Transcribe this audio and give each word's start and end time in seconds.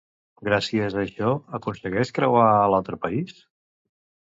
Gràcies 0.47 0.95
a 0.97 0.99
això, 1.01 1.33
aconsegueix 1.59 2.13
creuar 2.17 2.49
a 2.57 2.67
l'altre 2.75 3.01
país? 3.07 3.39